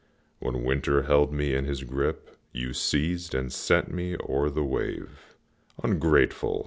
[0.39, 5.35] When Winter held me in his grip, You seized and sent me o'er the wave,
[5.83, 6.59] Ungrateful!